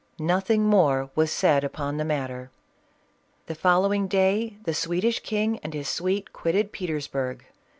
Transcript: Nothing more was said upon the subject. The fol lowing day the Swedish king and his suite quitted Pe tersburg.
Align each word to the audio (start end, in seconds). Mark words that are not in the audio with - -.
Nothing 0.17 0.63
more 0.63 1.11
was 1.13 1.31
said 1.31 1.63
upon 1.63 1.97
the 1.97 2.03
subject. 2.03 2.49
The 3.45 3.53
fol 3.53 3.81
lowing 3.81 4.07
day 4.07 4.57
the 4.63 4.73
Swedish 4.73 5.19
king 5.19 5.59
and 5.61 5.75
his 5.75 5.89
suite 5.89 6.33
quitted 6.33 6.71
Pe 6.71 6.87
tersburg. 6.87 7.41